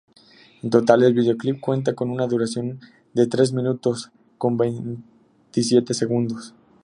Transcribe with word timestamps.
En 0.63 0.71
total, 0.71 1.03
el 1.03 1.13
videoclip 1.13 1.59
cuenta 1.59 1.93
con 1.93 2.09
una 2.09 2.25
duración 2.25 2.79
de 3.13 3.27
tres 3.27 3.53
minutos 3.53 4.09
con 4.39 4.57
veintisiete 4.57 5.93
segundos. 5.93 6.55